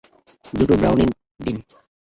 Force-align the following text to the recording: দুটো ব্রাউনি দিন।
দুটো 0.53 0.73
ব্রাউনি 0.77 1.05
দিন। 1.39 1.57